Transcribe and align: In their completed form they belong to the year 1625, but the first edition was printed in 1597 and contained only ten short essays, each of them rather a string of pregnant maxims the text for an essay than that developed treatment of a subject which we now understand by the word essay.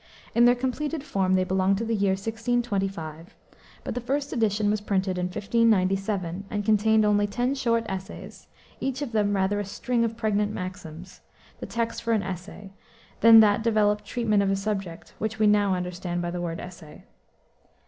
In 0.33 0.45
their 0.45 0.55
completed 0.55 1.03
form 1.03 1.35
they 1.35 1.43
belong 1.43 1.75
to 1.75 1.85
the 1.85 1.93
year 1.93 2.13
1625, 2.13 3.35
but 3.83 3.93
the 3.93 4.01
first 4.01 4.33
edition 4.33 4.71
was 4.71 4.81
printed 4.81 5.19
in 5.19 5.27
1597 5.27 6.45
and 6.49 6.65
contained 6.65 7.05
only 7.05 7.27
ten 7.27 7.53
short 7.53 7.85
essays, 7.87 8.47
each 8.79 9.03
of 9.03 9.11
them 9.11 9.35
rather 9.35 9.59
a 9.59 9.63
string 9.63 10.03
of 10.03 10.17
pregnant 10.17 10.51
maxims 10.53 11.21
the 11.59 11.67
text 11.67 12.01
for 12.01 12.13
an 12.13 12.23
essay 12.23 12.71
than 13.19 13.41
that 13.41 13.61
developed 13.61 14.03
treatment 14.03 14.41
of 14.41 14.49
a 14.49 14.55
subject 14.55 15.13
which 15.19 15.37
we 15.37 15.45
now 15.45 15.75
understand 15.75 16.19
by 16.19 16.31
the 16.31 16.41
word 16.41 16.59
essay. 16.59 17.03